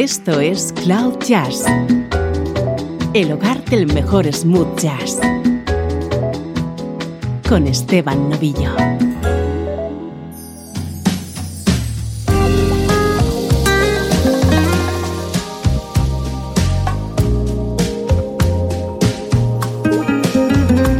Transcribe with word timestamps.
Esto 0.00 0.38
es 0.38 0.72
Cloud 0.84 1.18
Jazz, 1.26 1.64
el 3.14 3.32
hogar 3.32 3.64
del 3.64 3.92
mejor 3.92 4.32
smooth 4.32 4.78
jazz, 4.78 5.18
con 7.48 7.66
Esteban 7.66 8.30
Novillo. 8.30 8.70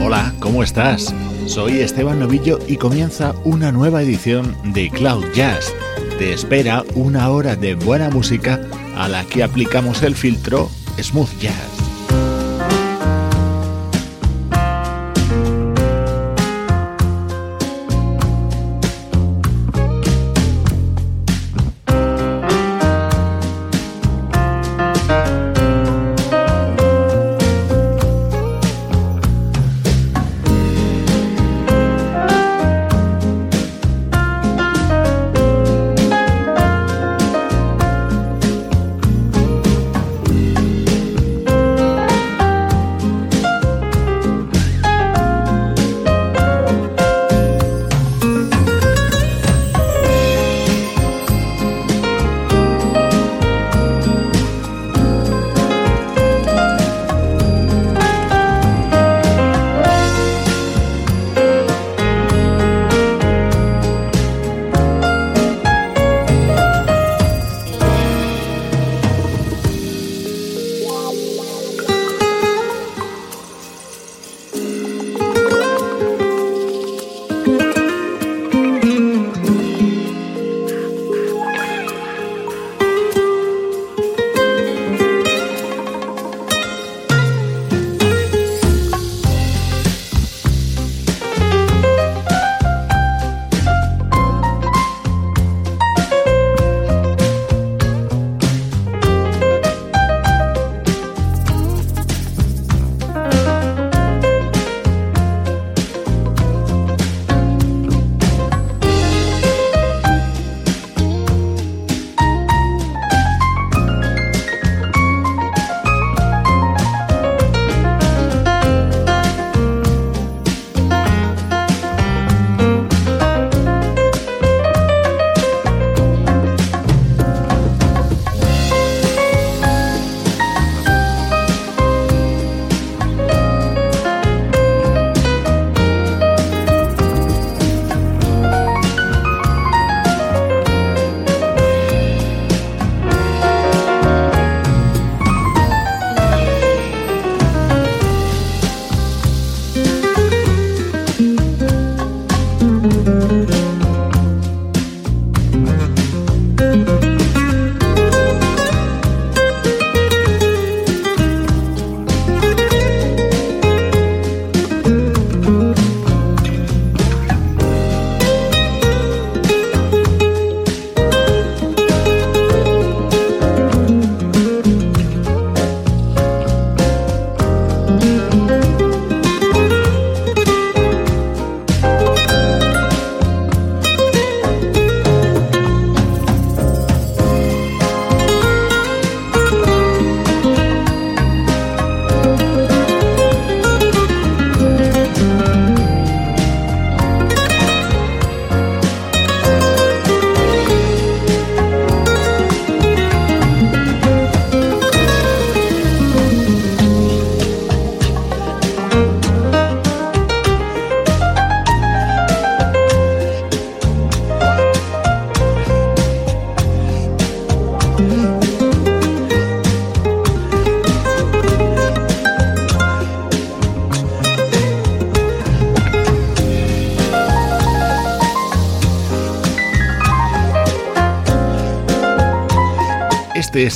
Hola, 0.02 0.34
¿cómo 0.40 0.64
estás? 0.64 1.14
Soy 1.46 1.78
Esteban 1.82 2.18
Novillo 2.18 2.58
y 2.66 2.76
comienza 2.76 3.32
una 3.44 3.70
nueva 3.70 4.02
edición 4.02 4.56
de 4.64 4.90
Cloud 4.90 5.24
Jazz. 5.34 5.72
Te 6.18 6.32
espera 6.32 6.82
una 6.96 7.30
hora 7.30 7.54
de 7.54 7.76
buena 7.76 8.10
música 8.10 8.67
a 8.98 9.06
la 9.06 9.24
que 9.24 9.44
aplicamos 9.44 10.02
el 10.02 10.16
filtro 10.16 10.68
Smooth 11.00 11.38
Jazz. 11.38 11.77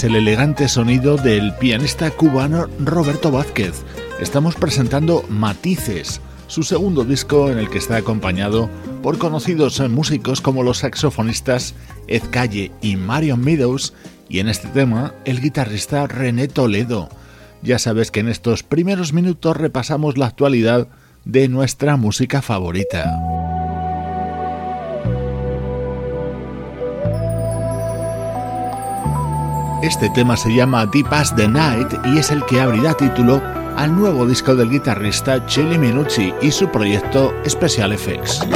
El 0.05 0.17
elegante 0.17 0.69
sonido 0.69 1.17
del 1.17 1.55
pianista 1.55 2.11
cubano 2.11 2.67
Roberto 2.79 3.31
Vázquez. 3.31 3.83
Estamos 4.21 4.55
presentando 4.55 5.25
Matices, 5.29 6.21
su 6.47 6.63
segundo 6.63 7.05
disco 7.05 7.51
en 7.51 7.59
el 7.59 7.71
que 7.71 7.79
está 7.79 7.97
acompañado 7.97 8.69
por 9.03 9.19
conocidos 9.19 9.81
músicos 9.91 10.41
como 10.41 10.63
los 10.63 10.79
saxofonistas 10.79 11.75
Ed 12.09 12.23
Calle 12.31 12.73
y 12.81 12.97
Marion 12.97 13.41
Meadows 13.41 13.95
y 14.29 14.41
en 14.41 14.49
este 14.49 14.69
tema 14.69 15.15
el 15.25 15.41
guitarrista 15.41 16.07
René 16.07 16.49
Toledo. 16.49 17.09
Ya 17.63 17.79
sabes 17.79 18.11
que 18.11 18.21
en 18.21 18.29
estos 18.29 18.63
primeros 18.63 19.13
minutos 19.13 19.57
repasamos 19.57 20.19
la 20.19 20.27
actualidad 20.27 20.89
de 21.25 21.49
nuestra 21.49 21.97
música 21.97 22.43
favorita. 22.43 23.62
Este 29.83 30.09
tema 30.11 30.37
se 30.37 30.55
llama 30.55 30.87
Deep 30.87 31.13
as 31.13 31.35
the 31.35 31.49
Night 31.49 31.93
y 32.05 32.19
es 32.19 32.31
el 32.31 32.45
que 32.47 32.61
abrirá 32.61 32.95
título 32.95 33.43
al 33.77 33.97
nuevo 33.97 34.25
disco 34.27 34.55
del 34.55 34.71
guitarrista 34.71 35.45
Chili 35.47 35.77
Minucci 35.77 36.33
y 36.41 36.53
su 36.53 36.69
proyecto 36.69 37.35
Special 37.49 37.93
Effects. 37.93 38.47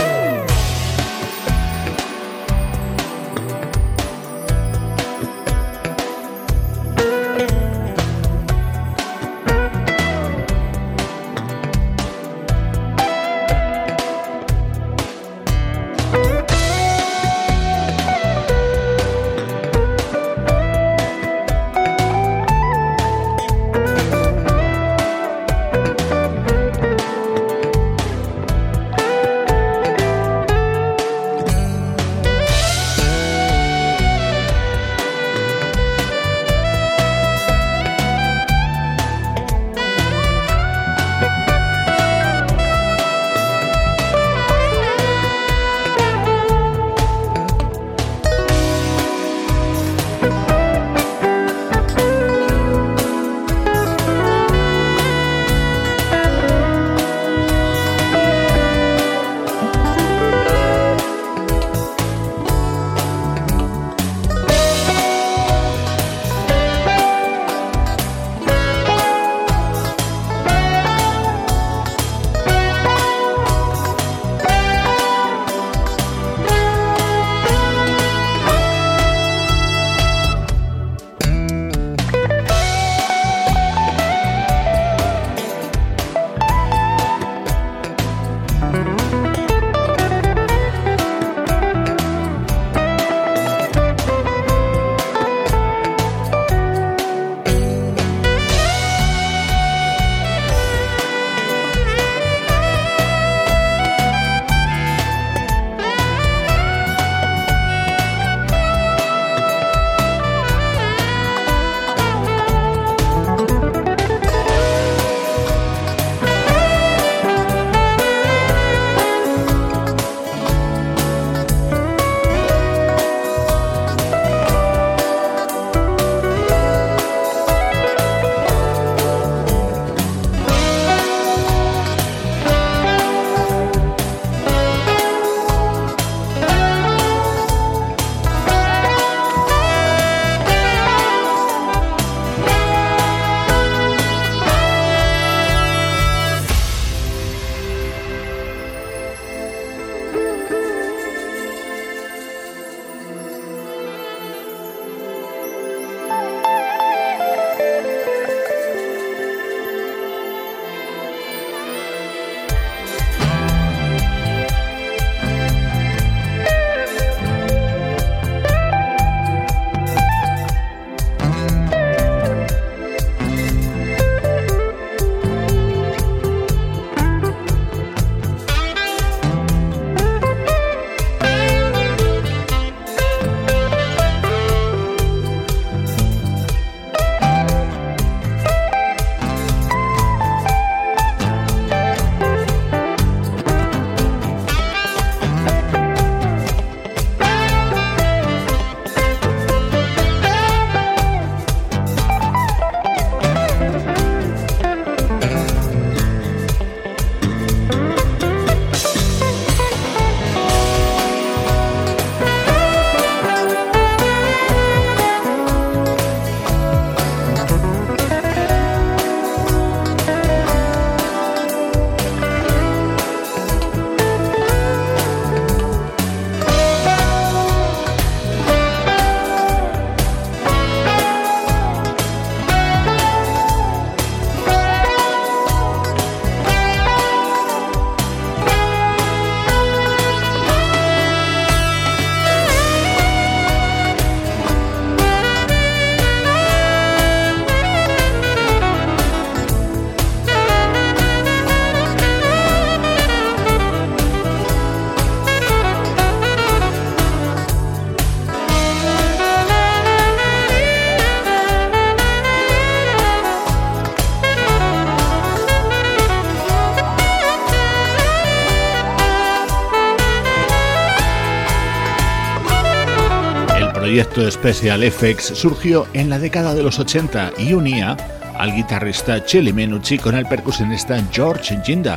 Proyecto 273.97 274.31
Special 274.31 274.93
FX 274.93 275.25
surgió 275.39 275.87
en 275.95 276.11
la 276.11 276.19
década 276.19 276.55
de 276.55 276.63
los 276.63 276.79
80 276.79 277.33
y 277.39 277.55
unía 277.55 277.97
al 278.37 278.55
guitarrista 278.55 279.25
Chili 279.25 279.55
Menucci 279.55 279.97
con 279.97 280.15
el 280.15 280.27
percusionista 280.27 281.03
George 281.11 281.59
Ginda. 281.65 281.97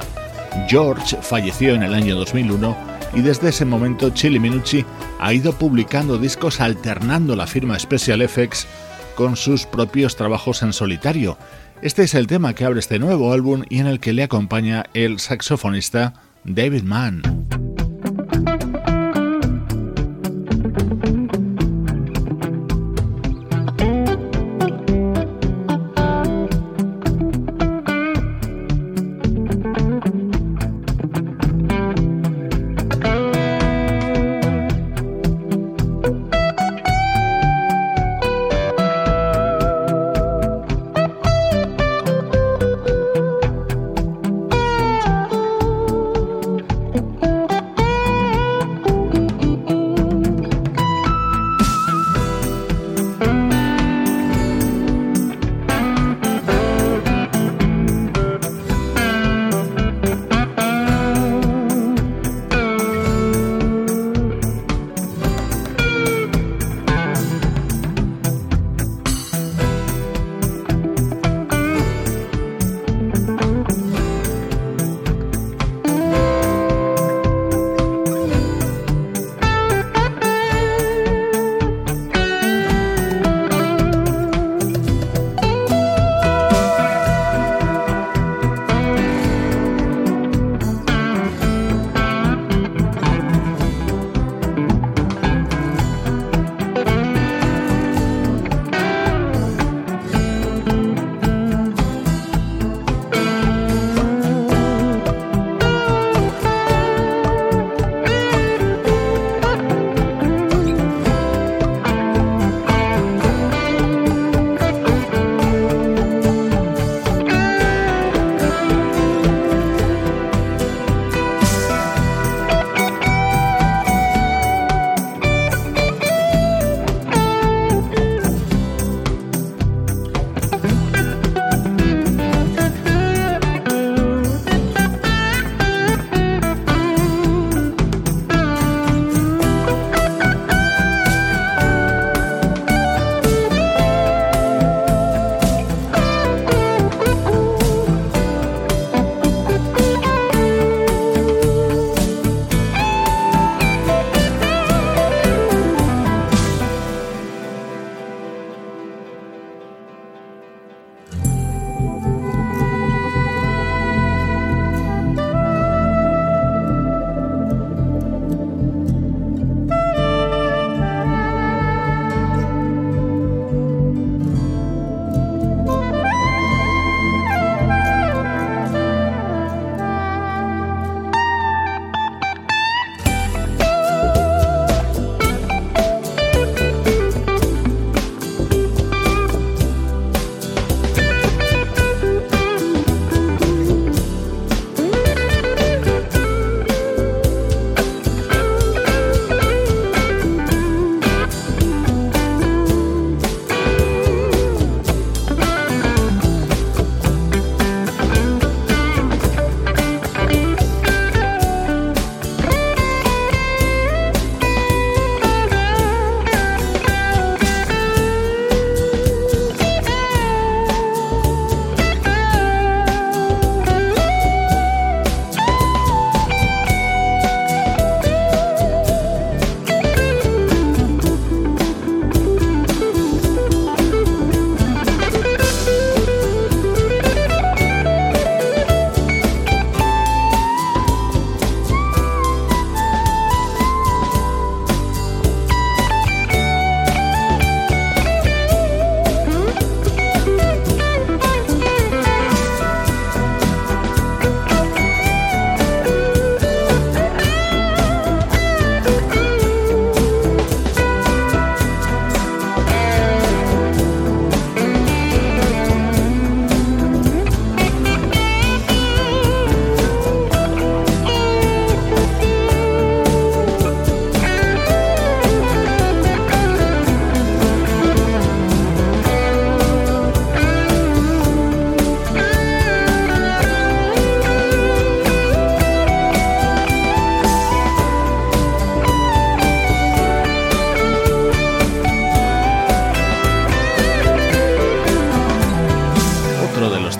George 0.70 1.18
falleció 1.22 1.74
en 1.74 1.84
el 1.84 1.94
año 1.94 2.16
2001 2.16 2.78
y 3.16 3.20
desde 3.20 3.50
ese 3.50 3.66
momento 3.66 4.12
Chili 4.12 4.40
Menucci 4.40 4.86
ha 5.20 5.34
ido 5.34 5.52
publicando 5.52 6.18
discos 6.18 6.62
alternando 6.62 7.36
la 7.36 7.48
firma 7.48 7.78
Special 7.78 8.26
FX 8.30 8.66
con 9.16 9.36
sus 9.36 9.66
propios 9.66 10.16
trabajos 10.16 10.64
en 10.64 10.72
solitario. 10.72 11.38
Este 11.82 12.04
es 12.04 12.14
el 12.16 12.28
tema 12.28 12.54
que 12.54 12.64
abre 12.64 12.80
este 12.80 12.98
nuevo 12.98 13.34
álbum 13.34 13.64
y 13.68 13.80
en 13.80 13.88
el 13.88 14.00
que 14.00 14.14
le 14.14 14.24
acompaña 14.24 14.86
el 14.94 15.20
saxofonista 15.20 16.14
David 16.46 16.84
Mann. 16.84 17.59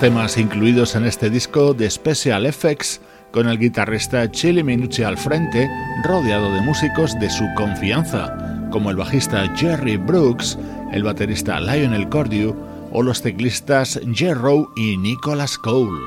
Temas 0.00 0.38
incluidos 0.38 0.96
en 0.96 1.04
este 1.04 1.28
disco 1.28 1.74
de 1.74 1.90
Special 1.90 2.46
Effects, 2.46 3.02
con 3.32 3.48
el 3.48 3.58
guitarrista 3.58 4.30
Chili 4.30 4.62
Minucci 4.62 5.02
al 5.02 5.18
frente, 5.18 5.68
rodeado 6.04 6.54
de 6.54 6.62
músicos 6.62 7.20
de 7.20 7.28
su 7.28 7.44
confianza, 7.54 8.34
como 8.70 8.88
el 8.88 8.96
bajista 8.96 9.54
Jerry 9.54 9.98
Brooks, 9.98 10.58
el 10.92 11.02
baterista 11.02 11.60
Lionel 11.60 12.08
Cordew 12.08 12.56
o 12.92 13.02
los 13.02 13.20
teclistas 13.20 14.00
Jerrow 14.14 14.72
y 14.74 14.96
Nicholas 14.96 15.58
Cole. 15.58 16.00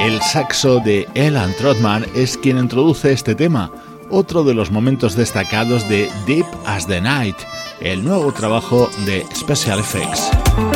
El 0.00 0.22
saxo 0.22 0.80
de 0.80 1.06
Elan 1.14 1.52
Trotman 1.58 2.06
es 2.14 2.38
quien 2.38 2.56
introduce 2.56 3.12
este 3.12 3.34
tema, 3.34 3.70
otro 4.10 4.44
de 4.44 4.54
los 4.54 4.70
momentos 4.70 5.16
destacados 5.16 5.88
de 5.88 6.10
Deep 6.26 6.46
as 6.64 6.86
the 6.86 7.00
Night, 7.00 7.36
el 7.80 8.04
nuevo 8.04 8.32
trabajo 8.32 8.90
de 9.04 9.24
Special 9.34 9.80
Effects. 9.80 10.75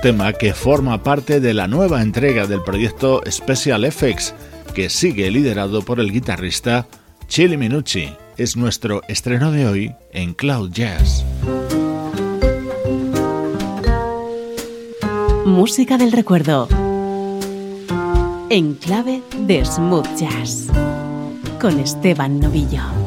Tema 0.00 0.32
que 0.32 0.54
forma 0.54 1.02
parte 1.02 1.40
de 1.40 1.52
la 1.52 1.66
nueva 1.66 2.00
entrega 2.00 2.46
del 2.46 2.62
proyecto 2.62 3.20
Special 3.28 3.84
Effects, 3.84 4.32
que 4.74 4.88
sigue 4.88 5.28
liderado 5.28 5.82
por 5.82 5.98
el 5.98 6.12
guitarrista 6.12 6.86
Chili 7.26 7.56
Minucci. 7.56 8.12
Es 8.36 8.56
nuestro 8.56 9.02
estreno 9.08 9.50
de 9.50 9.66
hoy 9.66 9.94
en 10.12 10.34
Cloud 10.34 10.70
Jazz. 10.70 11.24
Música 15.44 15.98
del 15.98 16.12
recuerdo. 16.12 16.68
En 18.50 18.74
clave 18.74 19.20
de 19.36 19.64
smooth 19.64 20.06
jazz. 20.16 20.68
Con 21.60 21.80
Esteban 21.80 22.38
Novillo. 22.38 23.05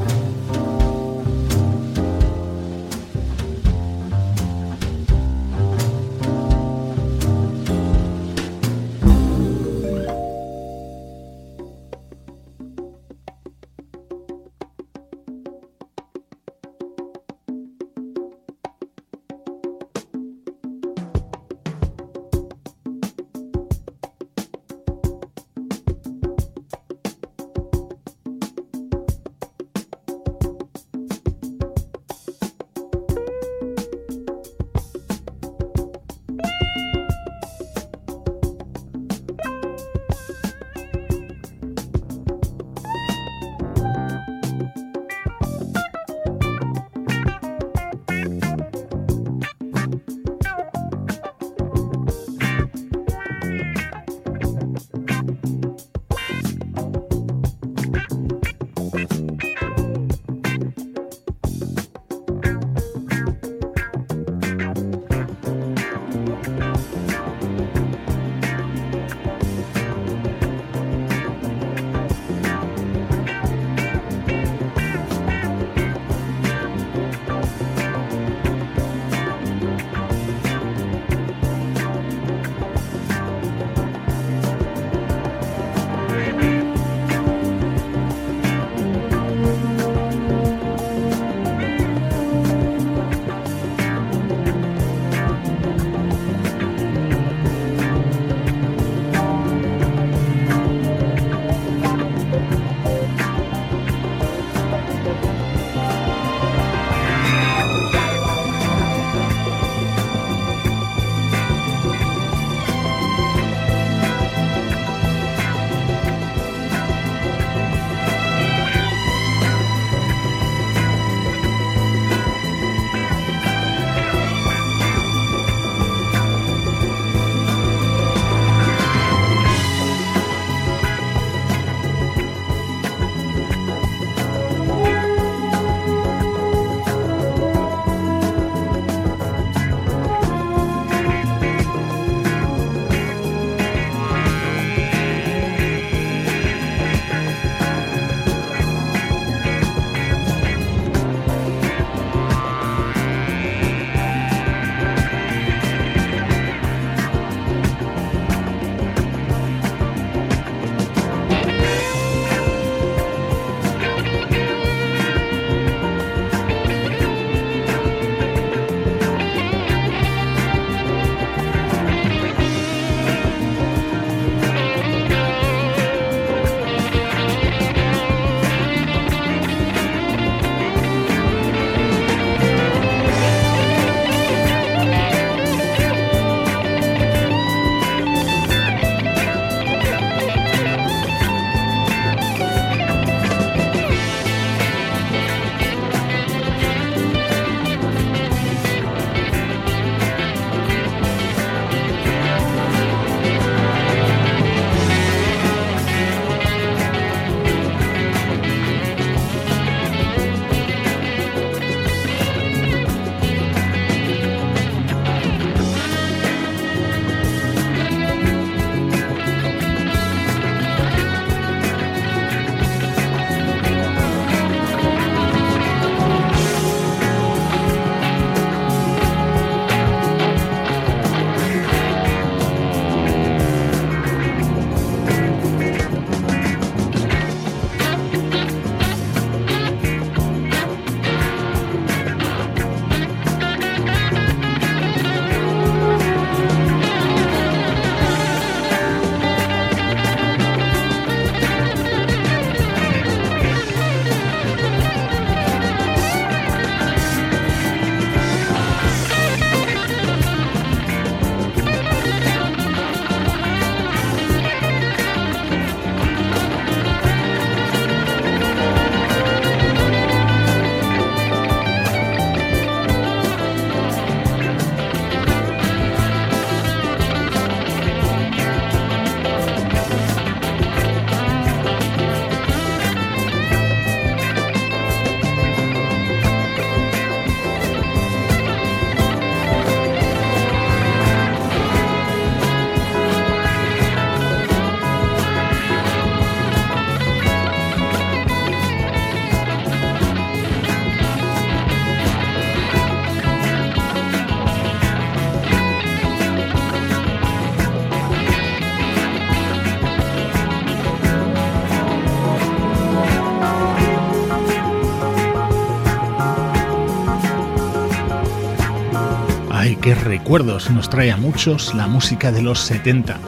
Recuerdos 320.09 320.71
nos 320.71 320.89
trae 320.89 321.11
a 321.11 321.17
muchos 321.17 321.75
la 321.75 321.85
música 321.85 322.31
de 322.31 322.41
los 322.41 322.61
70. 322.61 323.19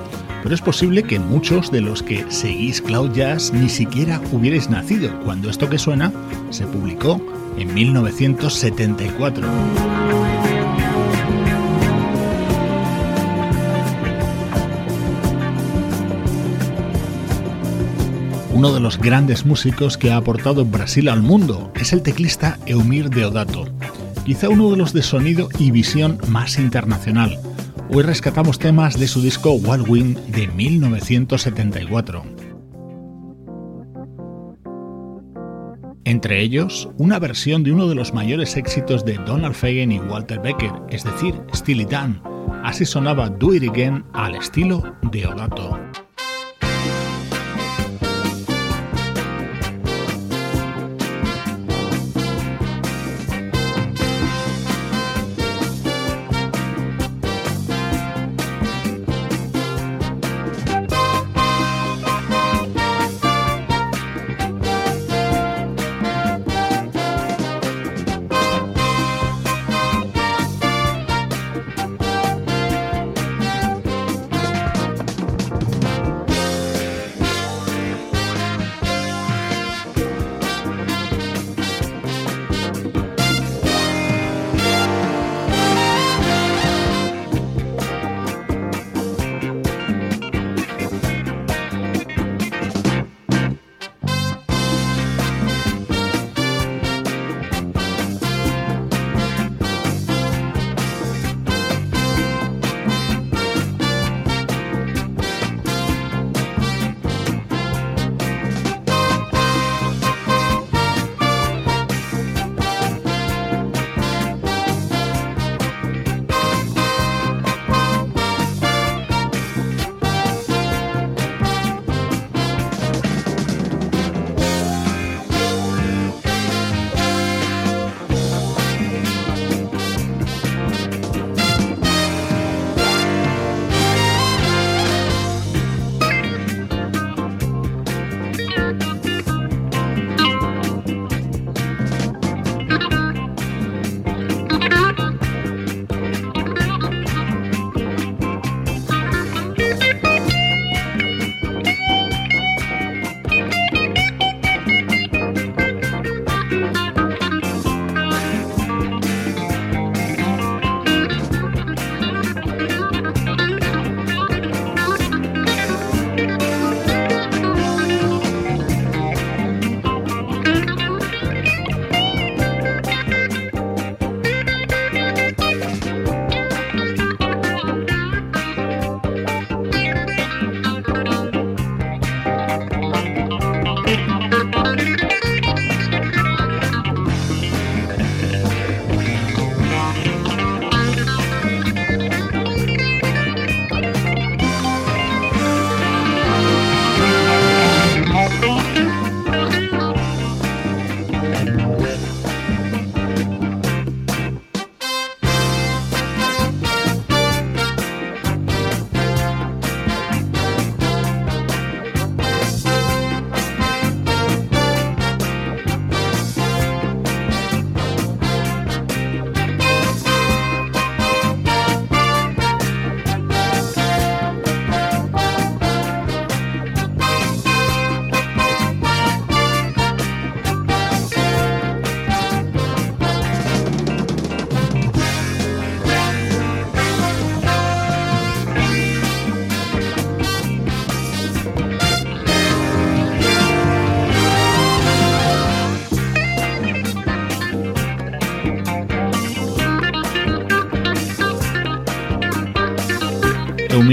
Pero 0.42 0.56
es 0.56 0.62
posible 0.62 1.04
que 1.04 1.20
muchos 1.20 1.70
de 1.72 1.80
los 1.80 2.02
que 2.02 2.26
seguís 2.32 2.82
Cloud 2.82 3.12
Jazz 3.14 3.54
ni 3.54 3.70
siquiera 3.70 4.20
hubierais 4.32 4.68
nacido 4.68 5.12
cuando 5.24 5.52
esto 5.52 5.70
que 5.70 5.78
suena 5.78 6.12
se 6.50 6.66
publicó 6.66 7.22
en 7.56 7.72
1974. 7.72 9.48
Uno 18.56 18.74
de 18.74 18.80
los 18.80 18.98
grandes 18.98 19.46
músicos 19.46 20.00
que 20.00 20.12
ha 20.12 20.18
aportado 20.18 20.66
Brasil 20.66 21.10
al 21.10 21.22
mundo 21.22 21.72
es 21.76 21.94
el 21.94 22.02
teclista 22.02 22.58
Eumir 22.66 23.12
Deodato, 23.12 23.66
quizá 24.26 24.50
uno 24.50 24.70
de 24.70 24.78
los 24.78 24.94
de 24.94 25.02
sonido 25.02 25.50
y 25.58 25.72
visión 25.72 26.18
más 26.28 26.58
internacional. 26.58 27.40
Hoy 27.90 28.04
rescatamos 28.04 28.60
temas 28.60 29.00
de 29.00 29.08
su 29.08 29.22
disco 29.22 29.54
Wild 29.54 29.90
Wind 29.90 30.18
de 30.28 30.48
1974. 30.48 32.24
Entre 36.04 36.42
ellos, 36.42 36.90
una 36.98 37.20
versión 37.20 37.64
de 37.64 37.72
uno 37.72 37.88
de 37.88 37.96
los 37.96 38.14
mayores 38.14 38.58
éxitos 38.58 39.06
de 39.06 39.18
Donald 39.26 39.56
Fagen 39.56 39.92
y 39.92 40.00
Walter 40.00 40.40
Becker, 40.40 40.72
es 40.90 41.04
decir, 41.04 41.36
Steely 41.54 41.86
Dan. 41.86 42.22
Así 42.64 42.86
sonaba 42.86 43.30
Do 43.30 43.54
It 43.54 43.70
Again 43.70 44.04
al 44.14 44.36
estilo 44.36 44.96
de 45.12 45.28
Odato. 45.28 45.80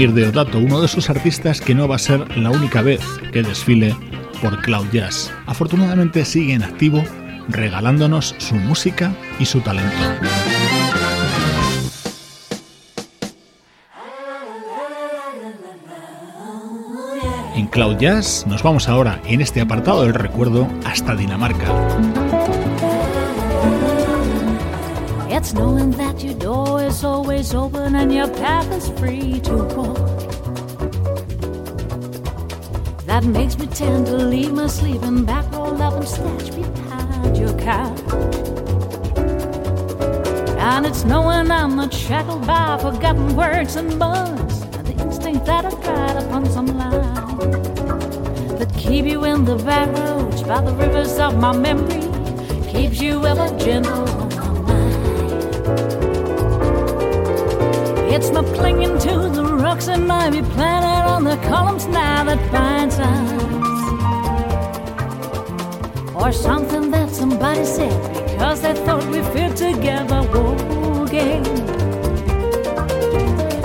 De 0.07 0.29
Odato, 0.29 0.59
uno 0.59 0.79
de 0.79 0.85
esos 0.85 1.09
artistas 1.09 1.59
que 1.59 1.75
no 1.75 1.85
va 1.85 1.97
a 1.97 1.99
ser 1.99 2.37
la 2.37 2.51
única 2.51 2.81
vez 2.81 3.01
que 3.33 3.43
desfile 3.43 3.93
por 4.41 4.61
Cloud 4.61 4.87
Jazz. 4.93 5.29
Afortunadamente 5.45 6.23
sigue 6.23 6.53
en 6.53 6.63
activo, 6.63 7.03
regalándonos 7.49 8.33
su 8.37 8.55
música 8.55 9.13
y 9.39 9.45
su 9.45 9.59
talento. 9.59 9.97
En 17.57 17.67
Cloud 17.67 17.97
Jazz 17.97 18.45
nos 18.47 18.63
vamos 18.63 18.87
ahora 18.87 19.21
en 19.25 19.41
este 19.41 19.59
apartado 19.59 20.03
del 20.03 20.13
recuerdo 20.13 20.69
hasta 20.85 21.13
Dinamarca. 21.13 21.67
Is 27.39 27.55
open 27.55 27.95
and 27.95 28.13
your 28.13 28.27
path 28.27 28.69
is 28.73 28.89
free 28.99 29.39
to 29.39 29.55
walk. 29.75 29.97
That 33.05 33.23
makes 33.23 33.57
me 33.57 33.65
tend 33.67 34.07
to 34.07 34.17
leave 34.17 34.51
my 34.51 34.67
sleeping 34.67 35.23
back 35.23 35.49
rolled 35.53 35.79
up 35.79 35.93
and 35.93 36.07
snatch 36.07 36.53
behind 36.53 37.37
your 37.37 37.57
car. 37.61 37.95
And 40.59 40.85
it's 40.85 41.05
knowing 41.05 41.49
I'm 41.49 41.77
not 41.77 41.93
shackled 41.93 42.45
by 42.45 42.77
forgotten 42.77 43.33
words 43.37 43.77
and 43.77 43.97
buzz, 43.97 44.63
and 44.75 44.85
the 44.85 45.01
instinct 45.01 45.45
that 45.45 45.63
I 45.63 45.71
tried 45.85 46.17
upon 46.21 46.45
some 46.51 46.67
line 46.67 46.99
that 48.59 48.69
keep 48.77 49.05
you 49.05 49.23
in 49.23 49.45
the 49.45 49.55
back 49.55 49.87
roads 49.97 50.43
by 50.43 50.59
the 50.59 50.73
rivers 50.73 51.17
of 51.17 51.37
my 51.37 51.55
memory, 51.55 52.03
keeps 52.69 52.99
you 52.99 53.25
ever 53.25 53.47
gentle 53.57 54.08
It's 58.19 58.31
not 58.31 58.45
clinging 58.53 58.99
to 58.99 59.29
the 59.29 59.45
rocks 59.45 59.87
and 59.87 60.11
ivy 60.11 60.41
planted 60.41 61.07
on 61.09 61.23
the 61.23 61.37
columns 61.47 61.87
now 61.87 62.25
that 62.25 62.51
binds 62.51 62.99
us, 62.99 63.31
or 66.13 66.33
something 66.33 66.91
that 66.91 67.09
somebody 67.11 67.63
said 67.63 68.19
Cause 68.37 68.61
they 68.61 68.73
thought 68.73 69.05
we 69.07 69.21
fit 69.33 69.55
together 69.55 70.21
walking. 70.33 71.45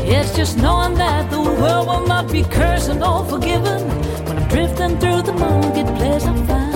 It's 0.07 0.37
just 0.37 0.57
knowing 0.59 0.95
that 0.99 1.31
the 1.33 1.41
world 1.41 1.89
will 1.89 2.07
not 2.07 2.31
be 2.31 2.45
cursed 2.45 2.91
and 2.91 3.03
all 3.03 3.25
forgiven 3.25 3.83
when 4.25 4.39
I'm 4.39 4.49
drifting 4.49 4.99
through 5.01 5.23
the 5.23 5.33
marketplace. 5.33 6.25
I 6.25 6.35
find 6.47 6.75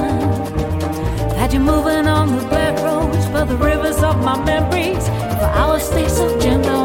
that 1.37 1.53
you're 1.53 1.63
moving 1.63 2.09
on 2.09 2.37
the 2.37 2.43
black 2.49 2.77
roads 2.83 3.27
by 3.27 3.45
the 3.45 3.57
rivers 3.57 4.03
of 4.03 4.17
my 4.25 4.37
memories. 4.45 5.07
For 5.39 5.51
our 5.63 5.79
stay 5.79 6.07
of 6.07 6.41
gentle 6.43 6.78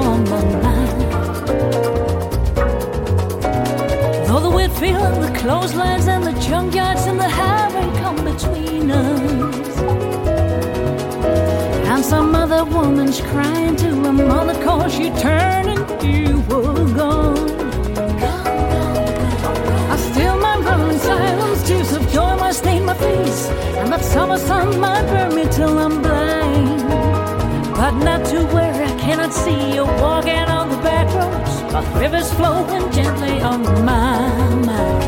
Though 4.92 5.22
the 5.22 5.32
clotheslines 5.40 6.08
and 6.08 6.26
the 6.26 6.32
junkyards 6.32 7.08
and 7.08 7.18
the 7.18 7.30
highway 7.30 7.88
come 8.02 8.18
between 8.18 8.92
us. 8.92 9.78
And 11.88 12.04
some 12.04 12.36
other 12.36 12.66
woman's 12.66 13.22
crying 13.22 13.78
to 13.78 13.90
her 14.04 14.12
mother 14.12 14.62
cause 14.62 14.94
she 14.94 15.10
turned 15.12 15.70
and 15.70 16.04
you 16.04 16.42
were 16.50 16.86
gone. 16.94 17.50
I 19.94 19.96
still 20.12 20.38
my 20.38 20.58
run 20.58 20.92
in 20.92 21.00
silence, 21.00 21.94
of 21.94 22.12
joy 22.12 22.36
might 22.36 22.56
stain 22.56 22.84
my 22.84 22.94
face. 22.94 23.48
And 23.78 23.90
that 23.94 24.04
summer 24.04 24.38
sun 24.38 24.82
might 24.82 25.06
burn 25.08 25.34
me 25.34 25.46
till 25.50 25.80
I'm 25.80 26.02
blind. 26.02 26.82
But 27.74 27.92
not 28.04 28.26
to 28.32 28.46
where 28.48 28.74
I 28.74 28.92
cannot 29.00 29.32
see 29.34 29.76
you 29.76 29.86
walking 29.86 30.48
on 30.58 30.68
the 30.70 30.78
back 30.78 31.08
roads. 31.16 31.63
But 31.74 31.92
rivers 31.96 32.32
flowing 32.34 32.92
gently 32.92 33.42
on 33.42 33.64
my 33.84 34.30
mind. 34.64 35.03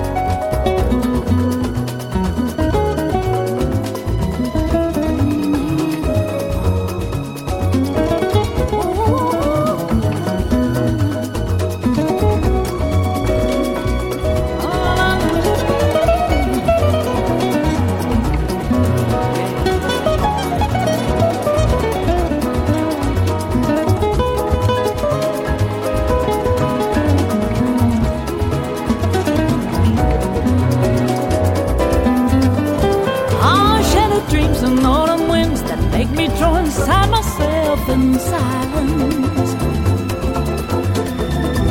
In 37.96 38.20
silence. 38.20 39.52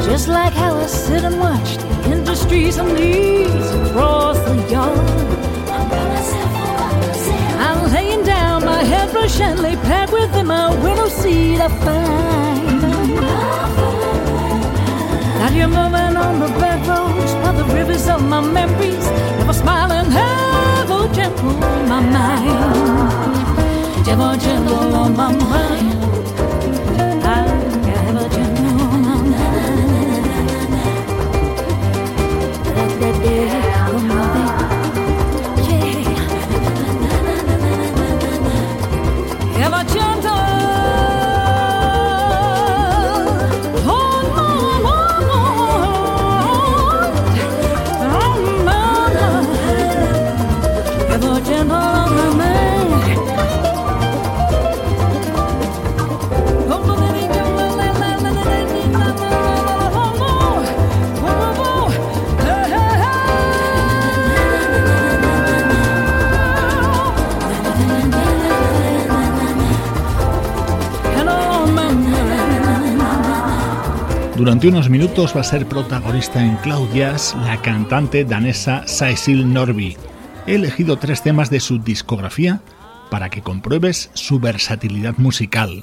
Just 0.06 0.28
like 0.28 0.54
how 0.54 0.74
I 0.76 0.86
sit 0.86 1.22
and 1.24 1.38
watch 1.38 1.76
the 1.76 1.88
industries 2.12 2.76
and 2.78 2.90
leaves 2.98 3.70
across 3.82 4.38
the 4.48 4.56
yard. 4.72 4.98
I'm 7.66 7.80
laying 7.92 8.24
down 8.24 8.64
my 8.64 8.82
hairbrush 8.92 9.38
and 9.40 9.60
lay 9.60 9.76
back 9.90 10.10
within 10.12 10.46
my 10.46 10.66
window 10.84 11.08
seat. 11.08 11.60
I 11.60 11.68
find 11.84 12.80
that 15.38 15.52
you're 15.56 15.74
moving 15.80 16.16
on 16.26 16.34
the 16.44 16.50
back 16.62 16.80
roads 16.90 17.32
by 17.42 17.52
the 17.58 17.64
rivers 17.76 18.06
of 18.08 18.20
my 18.32 18.40
memories. 18.40 19.06
Never 19.38 19.52
smiling, 19.52 20.08
ever 20.12 21.00
gentle 21.16 21.54
my 21.92 22.00
mind. 22.16 22.94
Ever 24.08 24.36
gentle 24.36 24.94
on 24.94 25.16
my 25.16 25.32
mind. 25.32 26.13
yeah 33.24 33.83
Durante 74.44 74.68
unos 74.68 74.90
minutos 74.90 75.34
va 75.34 75.40
a 75.40 75.42
ser 75.42 75.66
protagonista 75.66 76.44
en 76.44 76.56
Cloud 76.56 76.92
Jazz 76.92 77.34
la 77.46 77.62
cantante 77.62 78.26
danesa 78.26 78.86
Cecil 78.86 79.50
Norby. 79.50 79.96
He 80.46 80.56
elegido 80.56 80.98
tres 80.98 81.22
temas 81.22 81.48
de 81.48 81.60
su 81.60 81.78
discografía 81.78 82.60
para 83.10 83.30
que 83.30 83.40
compruebes 83.40 84.10
su 84.12 84.40
versatilidad 84.40 85.14
musical. 85.16 85.82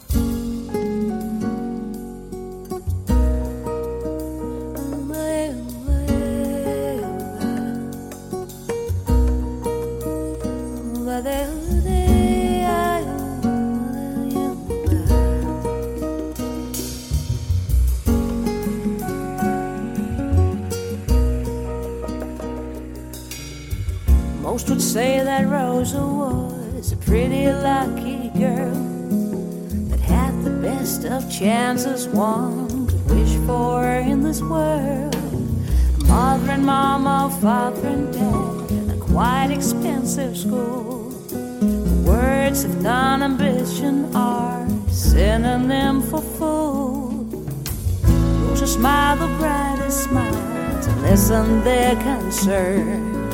Chances 31.30 32.08
one 32.08 32.88
could 32.88 33.10
wish 33.10 33.36
for 33.46 33.84
in 33.86 34.24
this 34.24 34.42
world. 34.42 35.16
Mother 36.08 36.52
and 36.52 36.66
mama, 36.66 37.36
father 37.42 37.88
and 37.88 38.14
dad, 38.14 38.96
a 38.96 39.00
quite 39.00 39.50
expensive 39.52 40.38
school. 40.38 41.10
The 41.30 42.04
words 42.10 42.64
of 42.64 42.82
non-ambition 42.82 44.16
are 44.16 44.68
synonym 44.90 46.02
for 46.02 46.22
fool. 46.22 47.26
Rosa 48.48 48.68
smile 48.68 49.18
the 49.18 49.28
brightest 49.38 50.06
smile 50.06 50.82
to 50.84 50.92
lessen 51.02 51.64
their 51.64 51.96
concern. 51.98 53.30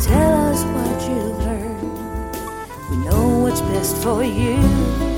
Tell 0.00 0.52
us 0.52 0.62
what 0.64 1.08
you've 1.08 1.42
heard. 1.42 2.90
We 2.90 2.96
know 3.06 3.38
what's 3.38 3.60
best 3.60 3.96
for 4.02 4.22
you 4.24 5.13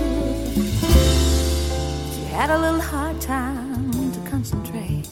had 2.36 2.50
a 2.50 2.58
little 2.58 2.80
hard 2.80 3.18
time 3.18 3.90
to 4.12 4.30
concentrate. 4.30 5.08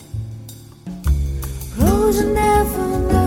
Rose 1.78 2.22
never 2.22 2.98
know 3.08 3.23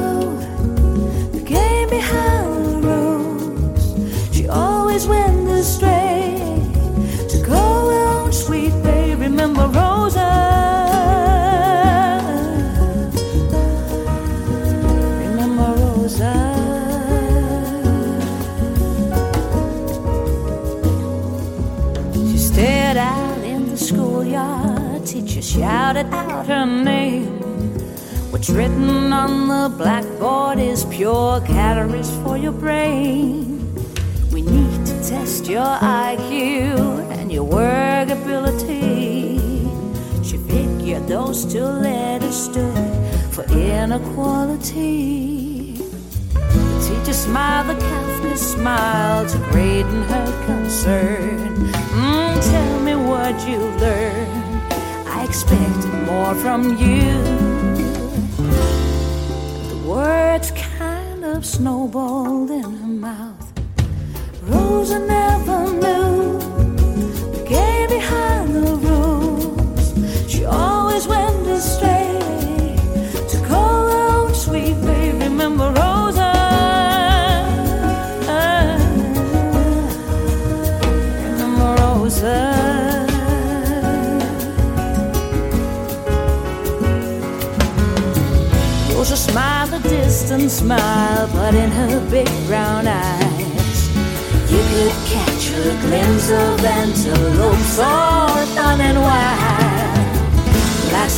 shouted 25.58 26.14
out 26.14 26.46
her 26.46 26.66
name. 26.66 27.26
What's 28.32 28.50
written 28.50 29.12
on 29.12 29.48
the 29.48 29.76
blackboard 29.76 30.60
is 30.60 30.86
pure 30.86 31.42
calories 31.42 32.12
for 32.22 32.38
your 32.38 32.52
brain. 32.52 33.74
We 34.32 34.44
need 34.44 34.86
to 34.86 34.94
test 35.10 35.48
your 35.48 35.74
IQ 36.06 37.10
and 37.18 37.32
your 37.32 37.46
work 37.46 38.10
ability. 38.10 39.40
She 40.24 40.38
figured 40.38 41.08
those 41.08 41.44
two 41.52 41.70
letters 41.88 42.36
stood 42.36 42.94
for 43.32 43.44
inequality. 43.52 44.62
The 46.34 46.80
teacher 46.88 47.14
smiled, 47.14 47.70
the 47.70 47.82
counselor 47.82 48.38
smiled 48.38 49.30
to 49.30 49.38
her 49.40 50.46
concern. 50.46 51.56
Mm, 51.98 52.36
tell 52.52 52.80
me 52.82 52.96
what 52.96 53.36
you 53.50 53.58
learned. 53.82 54.47
I 55.28 55.30
expected 55.30 55.94
more 56.06 56.34
from 56.36 56.78
you 56.78 57.12
The 59.68 59.84
words 59.86 60.52
kind 60.52 61.26
of 61.26 61.46
snowballed 61.46 62.50
in 62.50 62.64
her 62.64 62.88
mouth. 62.88 63.52
Rosa 64.44 65.00
never 65.00 65.74
knew 65.82 66.40
the 67.34 67.44
behind 67.90 68.37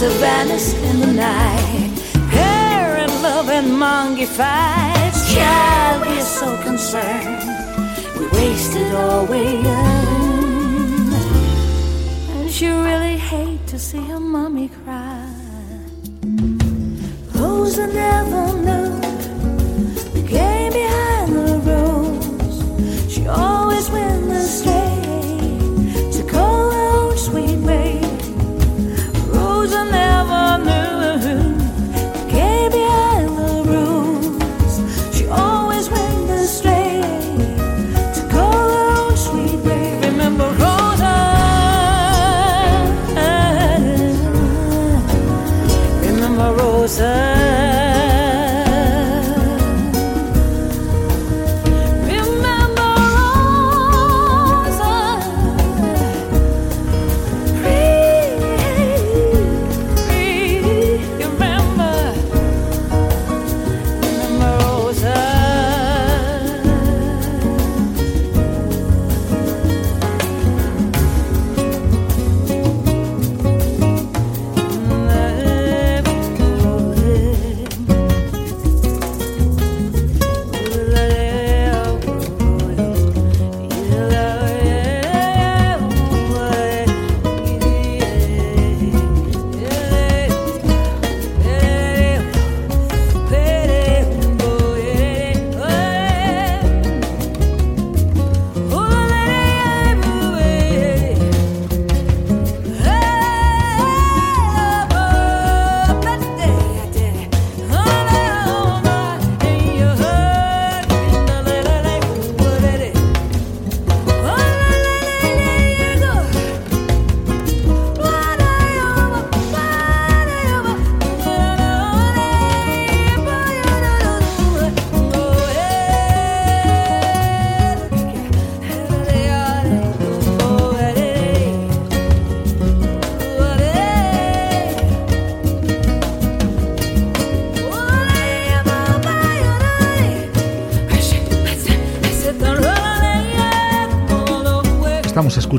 like 0.02 0.12
savannahs 0.12 0.74
in 0.74 1.00
the 1.00 1.12
night, 1.14 1.91
parent 2.30 3.12
love 3.22 3.50
and 3.50 3.78
monkey 3.78 4.26
fights. 4.26 5.34
Child, 5.34 6.08
we're 6.08 6.22
so 6.22 6.58
concerned, 6.64 7.43
we 8.18 8.28
wasted 8.39 8.93
all 8.95 9.26
we 9.26 9.58
earned, 9.66 11.14
and 12.36 12.50
she 12.52 12.68
really 12.68 13.18
hate 13.18 13.66
to 13.68 13.80
see 13.80 14.02
her 14.08 14.20
mommy 14.20 14.70
cry. 14.70 15.26
Rosa 17.36 17.88
never 17.88 18.54
knew 18.54 18.79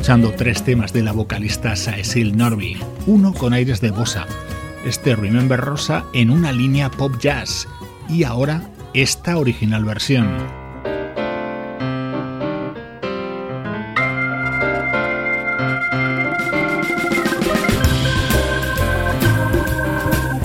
escuchando 0.01 0.33
tres 0.35 0.63
temas 0.63 0.95
de 0.95 1.03
la 1.03 1.13
vocalista 1.13 1.77
Cecil 1.77 2.35
Norby, 2.35 2.79
uno 3.07 3.35
con 3.35 3.53
aires 3.53 3.83
de 3.83 3.91
bossa, 3.91 4.27
este 4.83 5.15
Remember 5.15 5.61
Rosa 5.61 6.07
en 6.15 6.31
una 6.31 6.53
línea 6.53 6.91
pop 6.91 7.13
jazz 7.21 7.69
y 8.09 8.25
ahora 8.25 8.63
esta 8.95 9.37
original 9.37 9.85
versión. 9.85 10.27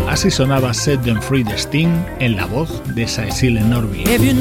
Así 0.10 0.30
sonaba 0.30 0.74
Set 0.74 1.01
Them 1.03 1.22
Free 1.22 1.43
de 1.43 1.58
Sting 1.58 1.93
en 2.20 2.36
la 2.36 2.45
voz 2.45 2.84
de 2.93 3.08
Cecil 3.08 3.70
Norby. 3.70 4.01
If 4.01 4.22
you 4.22 4.34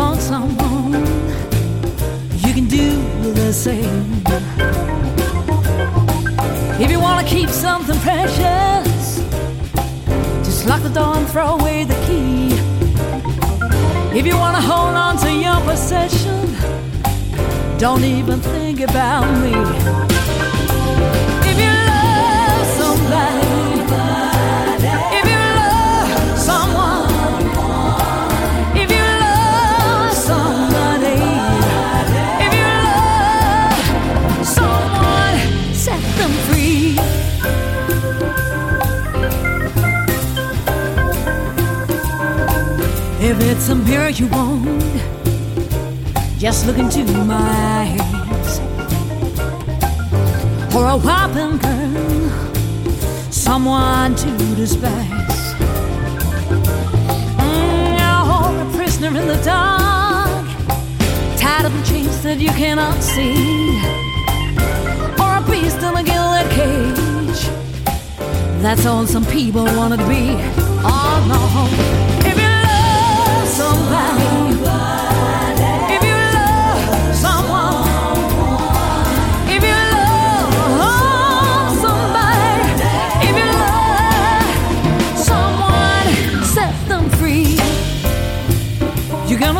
want 0.00 0.20
someone, 0.20 0.92
you 2.38 2.52
can 2.54 2.66
do 2.68 3.32
the 3.32 3.52
same. 3.52 4.22
If 6.80 6.90
you 6.90 7.00
want 7.00 7.26
to 7.26 7.34
keep 7.34 7.48
something 7.48 7.98
precious, 8.00 9.18
just 10.44 10.66
lock 10.66 10.82
the 10.82 10.88
door 10.88 11.16
and 11.16 11.28
throw 11.28 11.58
away 11.58 11.84
the 11.84 11.98
key. 12.06 12.50
If 14.16 14.24
you 14.24 14.36
want 14.36 14.56
to 14.56 14.62
hold 14.62 14.94
on 14.94 15.16
to 15.18 15.32
your 15.32 15.60
possession, 15.62 16.54
don't 17.78 18.04
even 18.04 18.40
think 18.40 18.80
about 18.80 19.26
me. 19.42 20.29
If 43.30 43.40
it's 43.42 43.68
a 43.68 43.76
mirror 43.76 44.08
you 44.08 44.26
want, 44.26 44.82
Just 46.36 46.66
look 46.66 46.78
into 46.78 47.04
my 47.04 47.36
eyes. 47.78 48.58
Or 50.74 50.88
a 50.88 50.96
whopping 50.96 51.58
girl, 51.58 52.30
someone 53.30 54.16
to 54.16 54.30
despise. 54.56 55.54
Mm, 57.38 58.00
or 58.34 58.50
a 58.66 58.76
prisoner 58.76 59.16
in 59.20 59.28
the 59.28 59.40
dark, 59.44 60.46
tied 61.38 61.66
up 61.66 61.72
in 61.72 61.84
chains 61.84 62.20
that 62.24 62.38
you 62.38 62.50
cannot 62.50 63.00
see. 63.00 63.78
Or 65.22 65.36
a 65.38 65.42
beast 65.48 65.78
in 65.78 65.94
a 65.96 66.02
gilded 66.02 66.50
cage. 66.50 67.42
That's 68.60 68.86
all 68.86 69.06
some 69.06 69.24
people 69.26 69.66
wanna 69.76 69.98
be. 70.08 70.34
Oh 70.82 71.18
no. 71.28 72.19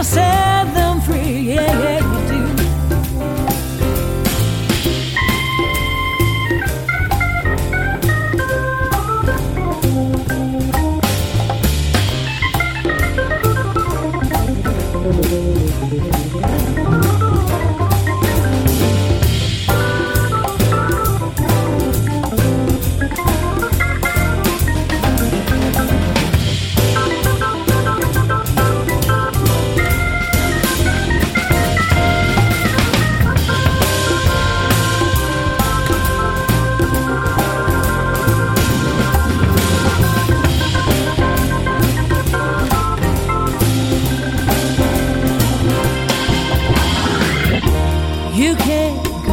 Set 0.02 0.72
them 0.74 1.00
free. 1.02 1.54
Yeah, 1.54 1.82
yeah, 1.82 1.99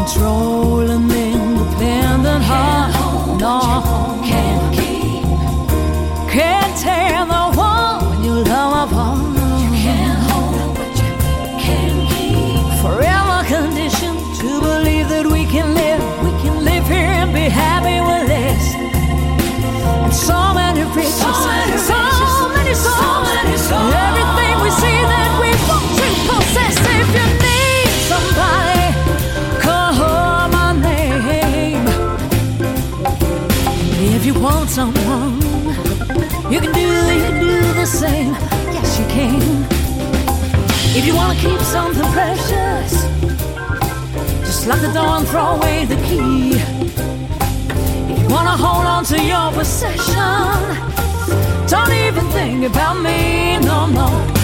control. 0.07 0.76
someone. 34.77 35.41
You 36.53 36.59
can 36.61 36.71
do, 36.71 36.87
you 37.15 37.21
can 37.25 37.39
do 37.39 37.73
the 37.73 37.85
same. 37.87 38.33
Yes, 38.75 38.99
you 38.99 39.05
can. 39.07 39.41
If 40.95 41.03
you 41.03 41.15
wanna 41.15 41.33
keep 41.33 41.59
something 41.61 42.07
precious, 42.11 42.91
just 44.45 44.67
lock 44.67 44.79
the 44.81 44.91
door 44.93 45.13
and 45.17 45.27
throw 45.27 45.47
away 45.57 45.85
the 45.85 45.99
key. 46.07 46.57
If 48.11 48.17
you 48.21 48.29
wanna 48.29 48.55
hold 48.65 48.85
on 48.85 49.03
to 49.05 49.17
your 49.19 49.51
possession, 49.51 50.59
don't 51.73 51.93
even 52.05 52.25
think 52.37 52.63
about 52.71 53.01
me 53.01 53.57
no 53.57 53.87
more. 53.87 54.36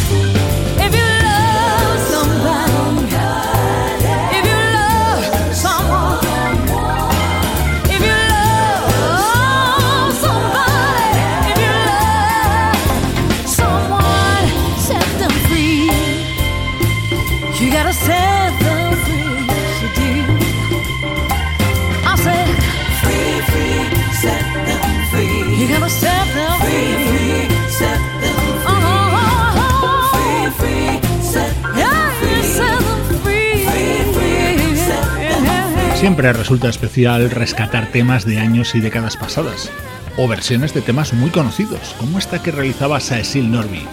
Siempre 36.03 36.33
resulta 36.33 36.67
especial 36.67 37.31
rescatar 37.31 37.87
temas 37.87 38.25
de 38.25 38.37
años 38.37 38.75
y 38.75 38.81
décadas 38.81 39.15
pasadas, 39.15 39.71
o 40.17 40.27
versiones 40.27 40.73
de 40.73 40.81
temas 40.81 41.13
muy 41.13 41.29
conocidos, 41.29 41.95
como 41.97 42.19
esta 42.19 42.43
que 42.43 42.51
realizaba 42.51 42.99
Cecil 42.99 43.49
Norby. 43.49 43.87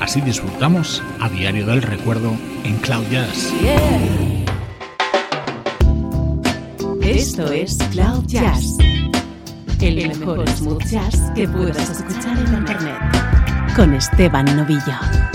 Así 0.00 0.22
disfrutamos 0.22 1.02
a 1.20 1.28
diario 1.28 1.66
del 1.66 1.82
recuerdo 1.82 2.34
en 2.64 2.76
Cloud 2.76 3.04
Jazz. 3.10 3.52
Esto 7.02 7.52
es 7.52 7.76
Cloud 7.90 8.24
Jazz, 8.24 8.78
el 9.82 10.08
mejor 10.08 10.48
smooth 10.48 10.86
jazz 10.86 11.20
que 11.34 11.46
puedas 11.46 11.90
escuchar 11.90 12.38
en 12.38 12.54
internet, 12.54 13.76
con 13.76 13.92
Esteban 13.92 14.56
Novillo. 14.56 15.31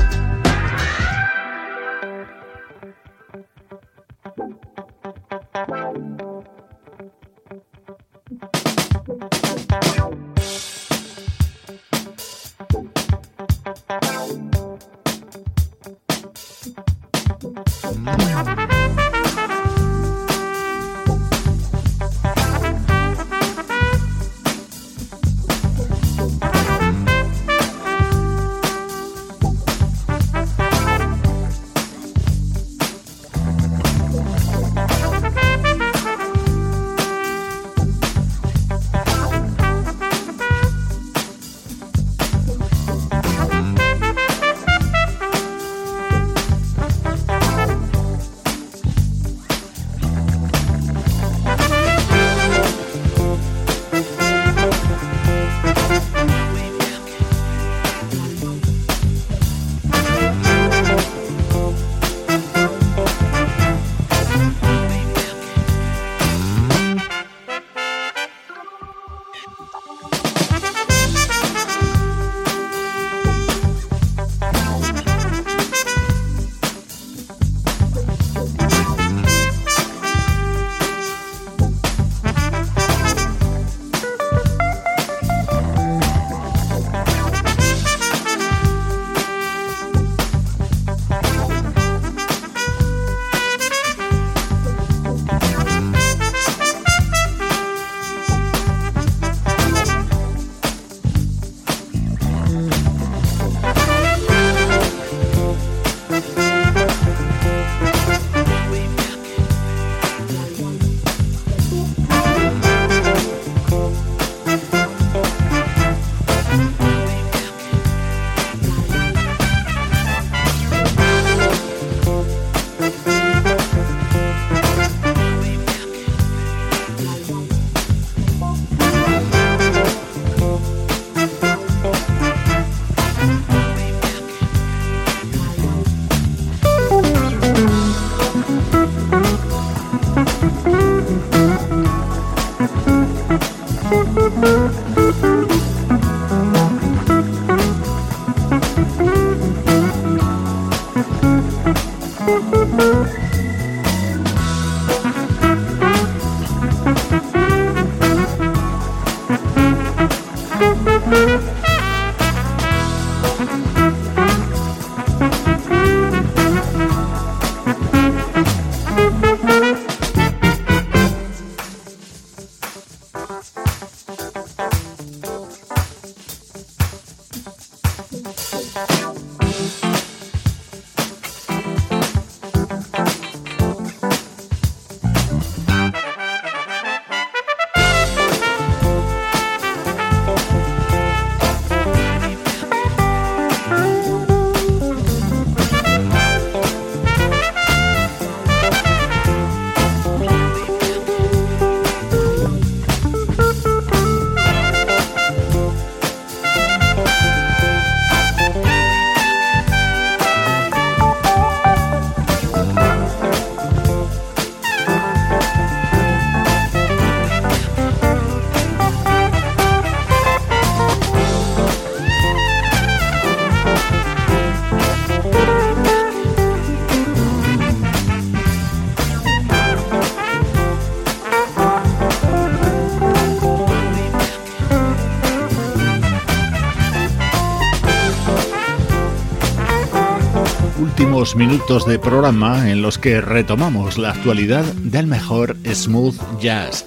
Minutos 241.35 241.87
de 241.87 241.97
programa 241.97 242.69
en 242.69 242.83
los 242.83 242.99
que 242.99 243.21
retomamos 243.21 243.97
la 243.97 244.11
actualidad 244.11 244.63
del 244.75 245.07
mejor 245.07 245.57
smooth 245.65 246.15
jazz. 246.39 246.85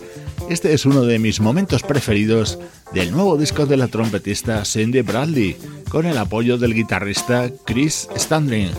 Este 0.48 0.72
es 0.72 0.86
uno 0.86 1.02
de 1.02 1.18
mis 1.18 1.40
momentos 1.40 1.82
preferidos 1.82 2.56
del 2.92 3.10
nuevo 3.10 3.36
disco 3.36 3.66
de 3.66 3.76
la 3.76 3.88
trompetista 3.88 4.64
Cindy 4.64 5.02
Bradley, 5.02 5.56
con 5.88 6.06
el 6.06 6.16
apoyo 6.16 6.58
del 6.58 6.74
guitarrista 6.74 7.50
Chris 7.66 8.08
Standring. 8.16 8.70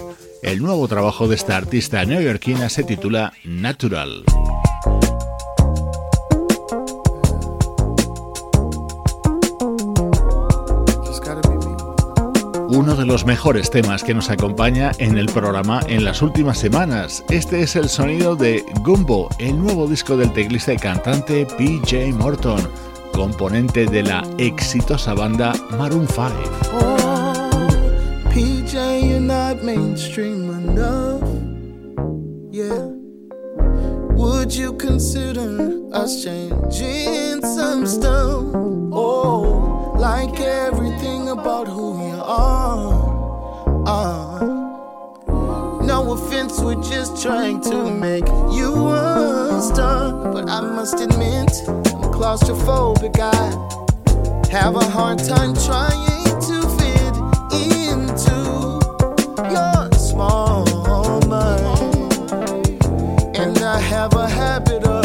El 0.41 0.62
nuevo 0.62 0.88
trabajo 0.88 1.28
de 1.28 1.36
esta 1.36 1.58
artista 1.58 2.06
neoyorquina 2.06 2.70
se 2.70 2.86
titula 2.86 3.34
Natural. 3.43 4.24
Uno 12.82 12.95
de 12.95 13.05
los 13.05 13.27
mejores 13.27 13.69
temas 13.69 14.03
que 14.03 14.15
nos 14.15 14.32
acompaña 14.32 14.91
en 14.97 15.15
el 15.19 15.27
programa 15.27 15.82
en 15.88 16.03
las 16.03 16.23
últimas 16.23 16.57
semanas. 16.57 17.23
Este 17.29 17.61
es 17.61 17.75
el 17.75 17.89
sonido 17.89 18.36
de 18.36 18.65
Gumbo, 18.82 19.29
el 19.38 19.55
nuevo 19.59 19.88
disco 19.88 20.17
del 20.17 20.34
teclista 20.34 20.73
y 20.73 20.77
cantante 20.77 21.45
PJ 21.45 22.11
Morton, 22.11 22.67
componente 23.13 23.86
de 23.86 24.01
la 24.01 24.23
exitosa 24.39 25.13
banda 25.13 25.53
Maroon 25.77 26.07
5. 26.07 26.25
PJ, 28.34 28.73
you're 28.73 29.19
not 29.19 29.61
mainstream 29.63 30.49
enough. 30.49 31.21
Yeah. 32.51 32.88
Would 34.15 34.55
you 34.55 34.73
consider 34.73 35.86
us 35.93 36.23
changing 36.23 37.41
some 37.43 37.86
stuff? 37.86 38.43
Oh, 38.91 39.51
are. 42.32 43.88
are. 43.88 44.39
No 45.84 46.13
offense, 46.13 46.59
we're 46.61 46.82
just 46.82 47.21
trying 47.21 47.61
to 47.61 47.91
make 47.91 48.27
you 48.51 48.88
a 48.88 49.59
star. 49.61 50.32
But 50.32 50.49
I 50.49 50.61
must 50.61 50.99
admit, 50.99 51.51
I'm 51.67 52.11
claustrophobic. 52.15 53.19
I 53.19 54.49
have 54.49 54.75
a 54.75 54.86
hard 54.86 55.19
time 55.19 55.53
trying 55.67 56.39
to 56.47 56.57
fit 56.79 57.15
into 57.67 58.39
your 59.55 59.91
small 59.97 60.65
mind. 61.27 62.13
And 63.36 63.57
I 63.59 63.79
have 63.79 64.13
a 64.13 64.27
habit 64.29 64.84
of 64.84 65.01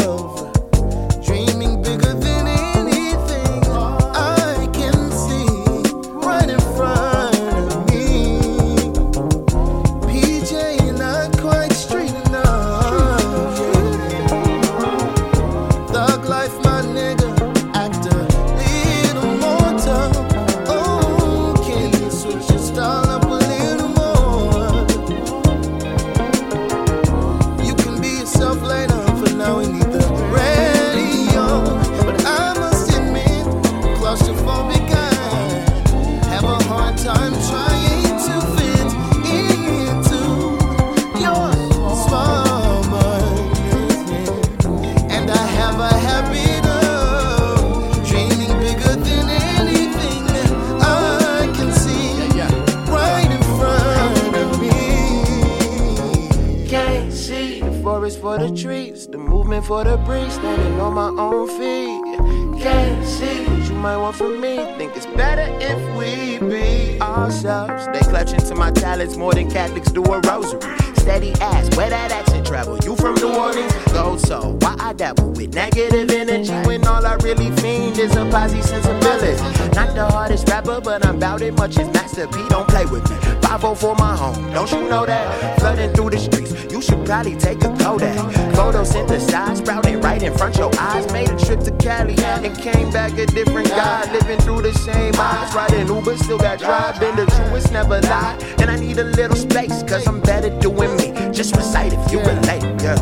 much 81.51 81.77
as 81.77 81.87
Master 81.93 82.27
P. 82.27 82.47
Don't 82.49 82.67
play 82.67 82.85
with 82.85 83.09
me. 83.09 83.17
5 83.41 83.79
for 83.79 83.95
my 83.95 84.15
home, 84.15 84.51
don't 84.51 84.71
you 84.71 84.87
know 84.89 85.05
that? 85.05 85.59
Flooding 85.59 85.93
through 85.93 86.09
the 86.11 86.19
streets, 86.19 86.53
you 86.71 86.81
should 86.81 87.05
probably 87.05 87.35
take 87.35 87.63
a 87.63 87.69
Kodak. 87.77 88.15
Photosynthesized, 88.53 89.57
sprouting 89.57 90.01
right 90.01 90.21
in 90.21 90.35
front 90.37 90.57
your 90.57 90.71
eyes. 90.79 91.11
Made 91.11 91.29
a 91.29 91.37
trip 91.37 91.61
to 91.61 91.71
Cali 91.77 92.15
and 92.17 92.57
came 92.57 92.91
back 92.91 93.17
a 93.17 93.25
different 93.25 93.69
guy. 93.69 94.11
Living 94.11 94.39
through 94.39 94.61
the 94.63 94.73
same 94.73 95.13
eyes, 95.15 95.53
riding 95.55 95.87
Uber, 95.87 96.17
still 96.17 96.37
got 96.37 96.59
drive. 96.59 96.99
Been 96.99 97.15
the 97.15 97.25
truest, 97.25 97.71
never 97.71 98.01
lie. 98.01 98.37
And 98.59 98.69
I 98.69 98.75
need 98.77 98.97
a 98.97 99.05
little 99.05 99.37
space, 99.37 99.83
cause 99.83 100.07
I'm 100.07 100.19
better 100.21 100.49
doing 100.59 100.95
me. 100.97 101.13
Just 101.31 101.55
recite 101.55 101.93
if 101.93 102.11
you 102.11 102.19
relate, 102.19 102.63
yeah. 102.81 102.97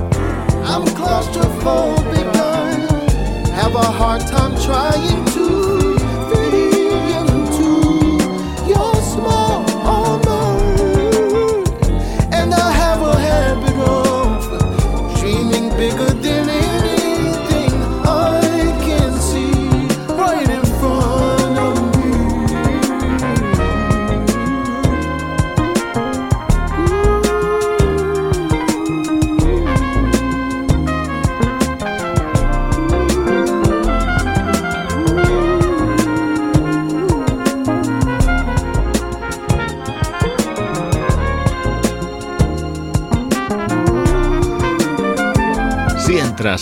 I'm 0.64 0.86
claustrophobic, 0.98 2.36
have 3.54 3.76
a 3.76 3.92
hard 4.00 4.22
time 4.22 4.60
trying 4.62 5.25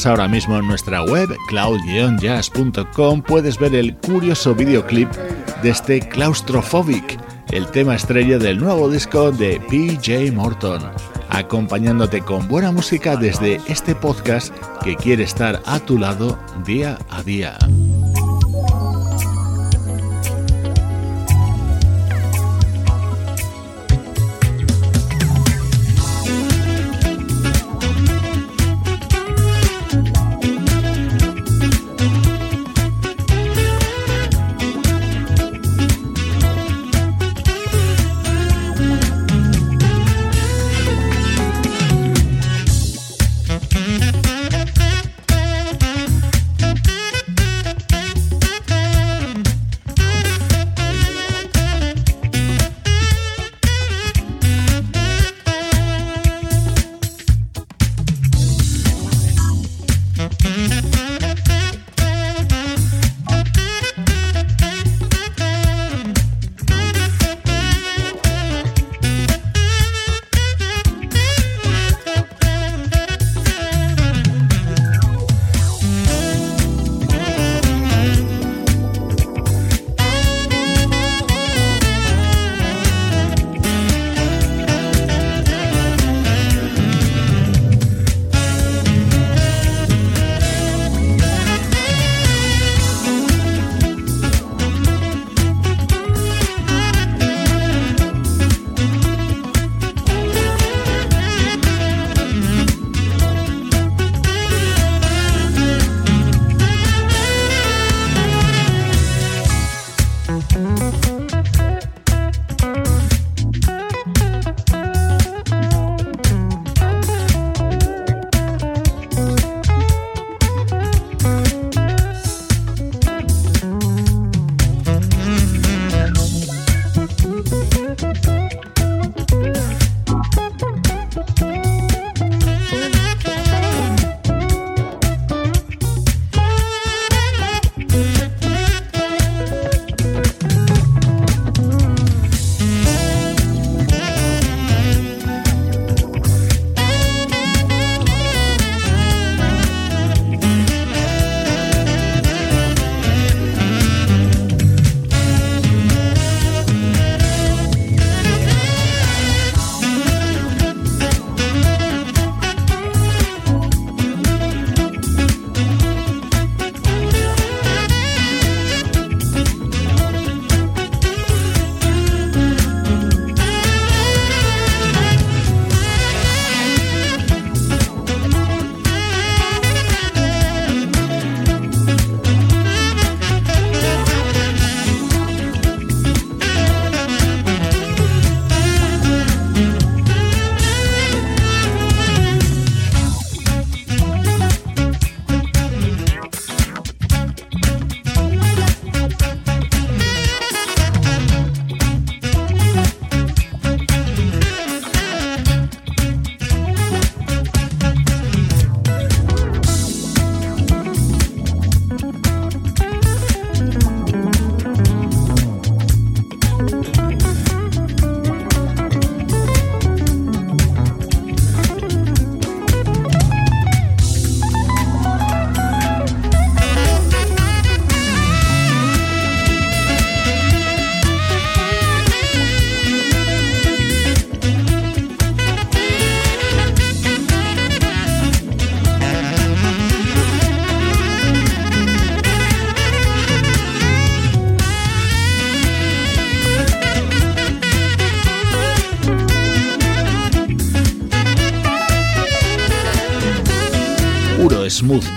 ahora 0.05 0.27
mismo 0.27 0.57
en 0.57 0.67
nuestra 0.67 1.03
web 1.03 1.29
cloud-jazz.com 1.47 3.21
puedes 3.21 3.57
ver 3.57 3.75
el 3.75 3.95
curioso 3.95 4.53
videoclip 4.55 5.09
de 5.61 5.69
este 5.69 5.99
Claustrophobic, 5.99 7.19
el 7.51 7.67
tema 7.67 7.95
estrella 7.95 8.37
del 8.37 8.59
nuevo 8.59 8.89
disco 8.89 9.31
de 9.31 9.59
PJ 9.69 10.31
Morton, 10.33 10.81
acompañándote 11.29 12.21
con 12.21 12.47
buena 12.47 12.71
música 12.71 13.15
desde 13.15 13.61
este 13.67 13.95
podcast 13.95 14.53
que 14.83 14.95
quiere 14.95 15.23
estar 15.23 15.61
a 15.65 15.79
tu 15.79 15.97
lado 15.97 16.39
día 16.65 16.97
a 17.09 17.23
día. 17.23 17.57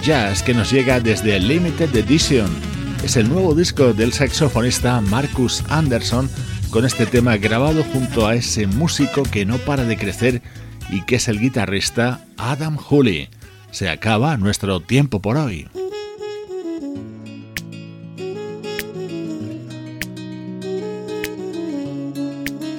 Jazz 0.07 0.45
que 0.45 0.55
nos 0.55 0.71
llega 0.71 1.01
desde 1.01 1.41
Limited 1.41 1.93
Edition. 1.97 2.49
Es 3.03 3.17
el 3.17 3.29
nuevo 3.29 3.57
disco 3.57 3.93
del 3.93 4.13
saxofonista 4.13 5.01
Marcus 5.01 5.65
Anderson 5.69 6.31
con 6.71 6.85
este 6.85 7.07
tema 7.07 7.37
grabado 7.39 7.83
junto 7.83 8.25
a 8.25 8.37
ese 8.37 8.69
músico 8.69 9.25
que 9.25 9.45
no 9.45 9.59
para 9.59 9.83
de 9.83 9.97
crecer 9.97 10.43
y 10.91 11.01
que 11.03 11.17
es 11.17 11.27
el 11.27 11.41
guitarrista 11.41 12.25
Adam 12.37 12.77
Hooley. 12.77 13.31
Se 13.73 13.89
acaba 13.89 14.37
nuestro 14.37 14.79
tiempo 14.79 15.21
por 15.21 15.39
hoy. 15.39 15.67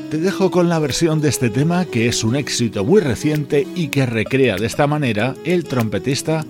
Te 0.09 0.17
dejo 0.17 0.49
con 0.49 0.69
la 0.69 0.79
versión 0.79 1.19
de 1.19 1.27
este 1.27 1.49
tema 1.49 1.83
que 1.83 2.07
es 2.07 2.23
un 2.23 2.37
éxito 2.37 2.85
muy 2.85 3.01
reciente 3.01 3.67
y 3.75 3.89
que 3.89 4.05
recrea 4.05 4.55
de 4.55 4.65
esta 4.65 4.87
manera 4.87 5.35
el 5.43 5.65
trompetista 5.65 6.45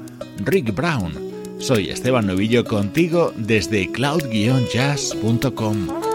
Rick 0.46 0.74
Brown. 0.74 1.14
Soy 1.60 1.90
Esteban 1.90 2.28
Novillo 2.28 2.64
contigo 2.64 3.34
desde 3.36 3.92
cloud-jazz.com. 3.92 6.07